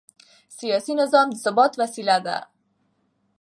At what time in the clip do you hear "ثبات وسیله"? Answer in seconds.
1.43-2.17